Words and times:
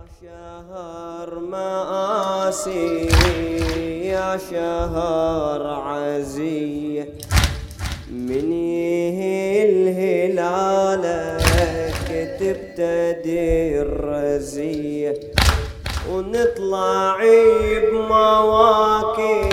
شهر 0.00 1.38
مآسي 1.38 3.08
يا 4.04 4.38
شهر 4.50 5.66
عزية 5.66 7.04
من 8.10 8.48
هلالك 9.98 11.48
تبتدي 12.40 13.80
الرزية 13.80 15.14
ونطلع 16.10 17.18
بمواكب 17.92 19.50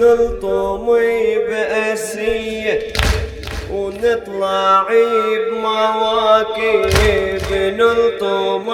نلطم 0.00 0.86
بأسية. 1.48 3.05
ونطلع 3.72 4.86
بمواكب 5.50 6.90
نلطم 7.52 8.66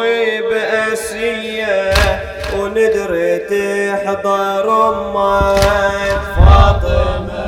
بأسية 0.50 1.94
وندري 2.58 3.38
تحضر 3.38 4.66
أمك 4.88 6.20
فاطمة. 6.36 7.42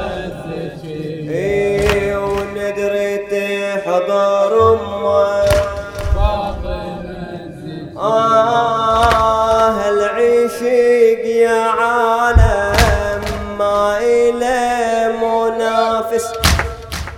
اي 1.30 2.16
وندري 2.16 3.12
تحضر 3.18 4.52
أمك. 4.72 5.43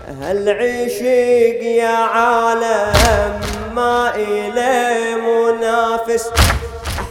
هالعشق 0.07 1.63
يا 1.63 1.97
عالم 1.97 3.41
ما 3.75 4.13
إله 4.15 5.17
منافس. 5.27 6.31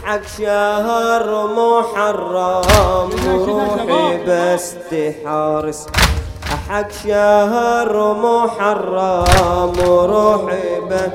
حق 0.04 0.20
شهر 0.38 1.46
محرم 1.56 3.10
روحي 3.46 4.18
بس 4.28 4.74
تحارس. 4.90 5.86
حق 6.68 6.90
شهر 7.04 8.14
محرم 8.14 9.72
روحي 9.86 10.80
بس. 10.90 11.12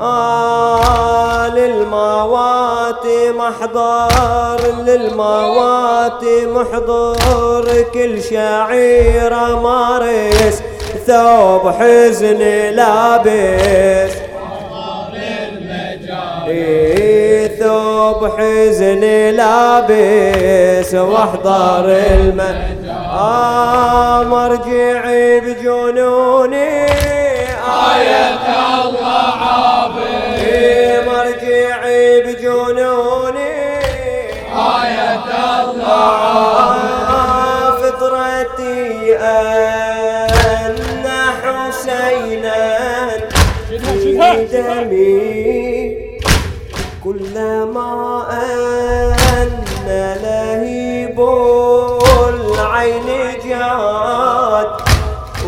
آه 0.00 1.48
للموات 1.48 3.06
محضر 3.36 4.60
للموات 4.86 6.24
محضر 6.24 7.84
كل 7.94 8.22
شعيرة 8.22 9.60
مارس 9.60 10.62
ثوب 11.06 11.68
حزن 11.68 12.38
لابس. 12.74 14.12
ثوب 17.58 18.30
حزن 18.38 19.00
لابس. 19.36 20.94
واحضر 20.94 21.84
الم 21.88 22.40
آه 23.10 24.22
مرجعي 24.22 25.40
بجنوني. 25.40 26.84
آية 27.94 28.30
إيه 30.38 31.00
مرجعي 31.06 32.20
بجنوني. 32.20 33.60
آية 34.54 35.20
الله 35.60 36.00
فطرتي 36.10 36.49
لهيب 51.20 52.34
العين 52.34 53.08
جاد 53.44 54.70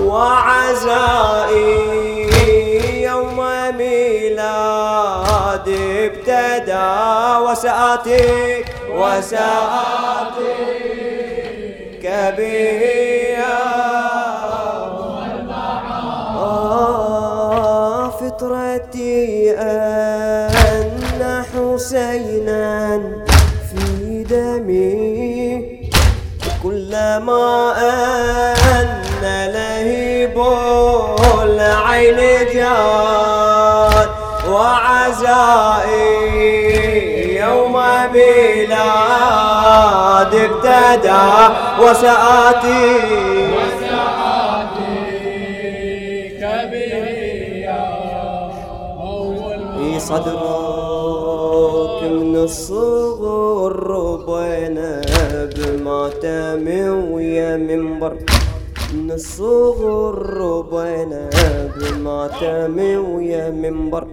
وعزائي 0.00 1.82
يوم 3.02 3.38
ميلاد 3.78 5.68
ابتدى 5.68 6.90
وسآتي 7.44 8.64
وسآتي 8.90 10.54
كبير 12.02 13.42
آه 16.82 18.10
فطرتي 18.10 19.50
أن 19.58 21.44
حسينا 21.52 23.00
في 23.70 24.24
دمي. 24.24 25.11
كلما 27.02 27.74
أن 27.78 28.86
لهيب 29.52 30.36
العين 31.42 32.16
جاد 32.54 34.10
وعزائي 34.50 36.06
يوم 37.36 37.74
ميلاد 38.12 38.82
ابتدى 40.34 41.26
وسآتي. 41.80 43.12
صدرك 50.02 52.00
من 52.02 52.36
الصغر 52.36 54.11
بماتم 56.56 56.88
ويا 57.12 57.56
منبر. 57.56 58.16
من 58.92 59.10
الصغر 59.10 60.14
ربينا 60.36 61.30
بماتم 61.76 62.78
ويا 63.14 63.50
منبر. 63.50 64.06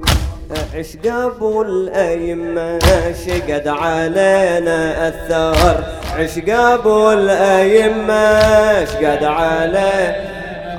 عش 0.75 0.97
قبل 0.97 1.91
أيمة 1.95 2.79
شقد 3.25 3.67
علينا 3.67 5.07
أثر. 5.07 5.83
عش 6.15 6.39
قبل 6.39 7.29
أيمة 7.29 8.85
شقد 8.85 9.23
علينا. 9.23 10.15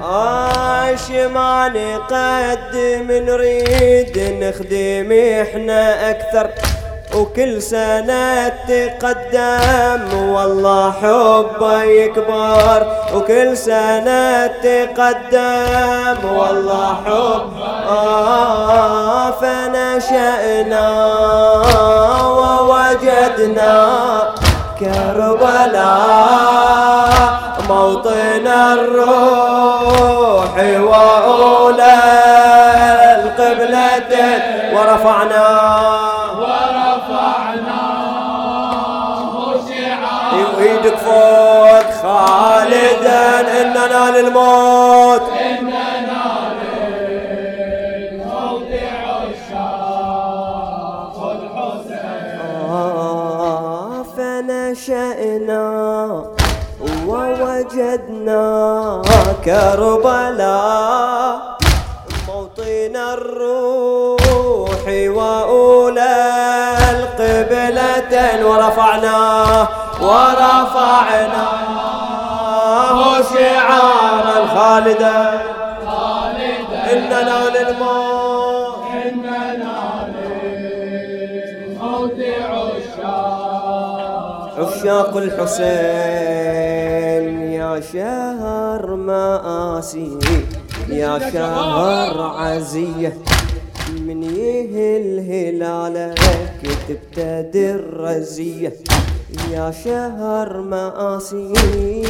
عاش 0.03 1.11
ما 1.11 1.69
نقدم 1.69 3.13
نريد 3.13 4.19
نخدم 4.19 5.13
إحنا 5.43 6.11
أكثر. 6.11 6.51
وكل 7.17 7.63
سنة 7.63 8.49
تقدم 8.69 10.03
والله 10.35 10.93
حبه 11.03 11.83
يكبر. 11.83 12.81
وكل 13.15 13.57
سنة 13.57 14.47
تقدم 14.47 16.19
والله 16.39 16.95
حب 17.07 17.51
آه 17.89 19.31
فنشأنا 19.31 20.87
ووجدنا 22.39 23.75
كربلاء 24.81 26.11
موطن 27.69 28.47
الروح 28.77 30.55
وأولى 30.91 31.99
القبلة. 33.17 33.91
ورفعنا 34.75 35.40
وإيدك 40.81 40.99
فوق 40.99 41.91
خالدا 42.03 43.41
إننا 43.63 44.19
للموت. 44.19 45.23
آه 52.71 54.03
فنشأنا 54.17 55.65
ووجدنا 57.07 59.03
كربلاء 59.45 61.37
موطن 62.29 62.97
الروح 62.97 64.85
وأولى 64.89 66.17
القبلة 66.91 68.47
ورفعناه 68.47 69.69
ورفعناه 70.03 71.59
شعارا 73.23 74.37
خالدا 74.55 75.21
إننا 76.93 77.39
للموت. 77.55 78.11
عشاق 84.61 85.17
الحسين 85.17 85.67
يا 87.53 87.81
شهر 87.93 88.85
مآسي 88.95 90.19
يا 90.89 91.19
شهر 91.33 92.21
عزية. 92.21 93.13
من 94.07 94.23
يه 94.23 94.97
الهلالك 95.03 96.21
تبتدي 96.89 97.71
الرزية. 97.71 98.73
يا 99.53 99.71
شهر 99.85 100.61
مآسي 100.61 101.53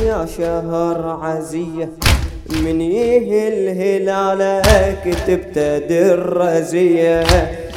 يا 0.06 0.26
شهر 0.36 1.18
عزية. 1.22 1.88
من 2.50 2.80
يه 2.80 3.48
الهلالك 3.48 5.16
تبتدي 5.26 6.02
الرزية 6.12 7.24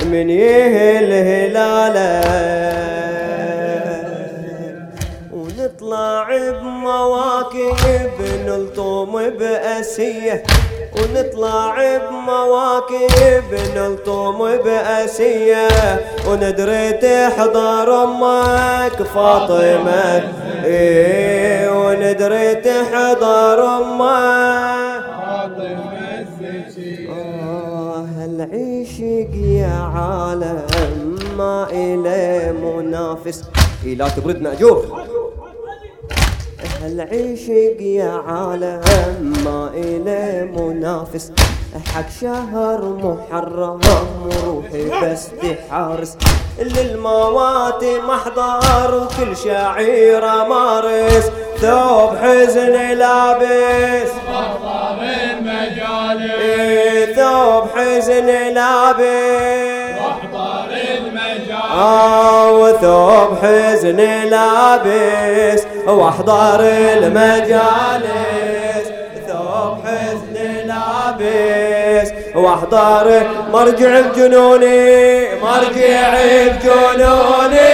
من 0.06 0.30
يه 0.30 1.00
الهلالك 1.00 2.24
ونطلع 5.34 6.28
بمواكب 6.62 8.18
نلطم 8.48 9.30
بأسية. 9.30 10.44
ونطلع 10.98 11.76
بمواكب 11.98 13.50
نلطم 13.76 14.58
بأسية 14.58 15.68
وندري 16.30 16.92
تحضر 16.92 18.04
أمك 18.04 19.04
فاطمة. 19.16 20.24
إيه 20.64 21.88
وندري 21.88 22.56
تحضر 22.56 23.60
أمك. 23.78 25.04
آه 27.10 28.06
العشق 28.26 29.34
يا 29.36 29.76
عالم 29.96 31.16
ما 31.38 31.68
إله 31.72 32.52
منافس. 32.52 33.44
إيه 33.86 33.96
لا 33.96 34.08
تبرد 34.10 34.42
مأجور 34.42 34.86
العشق 36.86 37.82
يا 37.82 38.22
عالم 38.28 39.34
ما 39.46 39.72
إله 39.76 40.44
منافس. 40.62 41.32
حق 41.94 42.10
شهر 42.22 42.82
محرم 43.04 43.80
روحي 44.46 44.86
بس 45.02 45.28
تحارس. 45.42 46.18
للموات 46.60 47.84
محضر 48.08 48.96
وكل 48.96 49.38
شعيرة 49.38 50.48
مارس. 50.48 51.26
ثوب 51.62 52.10
حزن 52.22 52.76
لابس. 52.98 54.12
إيه 56.42 57.16
ثوب 57.16 57.64
حزن 57.76 58.54
لابس. 58.54 60.04
آه 61.72 62.52
وثوب 62.52 63.38
حزن 63.42 64.00
لابس. 64.30 65.73
واحضر 65.88 66.60
المجالس 66.98 68.08
ثوب 69.28 69.78
حزن 69.86 70.36
لابس 70.68 72.12
واحضر 72.36 73.22
مرجع 73.54 74.02
بجنوني 74.02 75.26
مرجع 75.42 76.14
بجنوني 76.48 77.74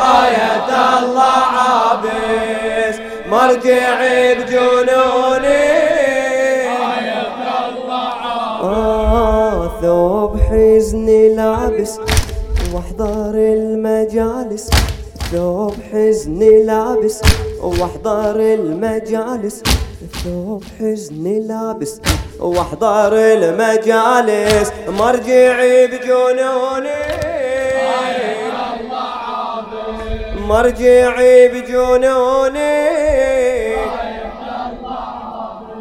آية 0.00 0.68
الله 0.98 1.40
عابس 1.56 2.96
مرجع 3.30 3.96
بجنوني 4.32 5.64
آه 8.62 9.70
ثوب 9.82 10.32
حزن 10.40 11.06
لابس 11.36 11.92
وأحضر 12.74 13.34
المجالس. 13.34 14.70
ثوب 15.32 15.74
حزن 15.92 16.38
لابس 16.66 17.22
واحضر 17.62 18.36
المجالس. 18.40 19.62
ثوب 20.24 20.62
حزن 20.80 21.24
لابس 21.48 22.00
واحضر 22.40 23.12
المجالس. 23.14 24.72
مرجعي 24.88 25.86
بجنوني. 25.86 26.90
مرجعي 30.48 31.48
بجنوني. 31.48 32.84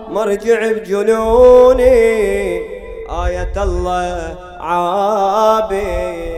مرجع 0.10 0.72
بجنوني. 0.72 1.94
آية 3.10 3.54
الله 3.64 4.38
عابد. 4.60 6.33